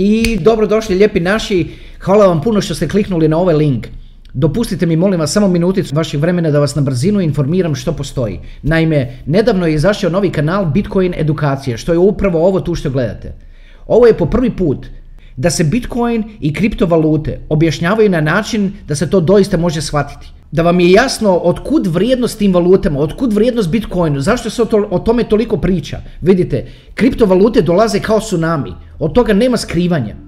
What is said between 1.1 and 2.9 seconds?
naši, hvala vam puno što ste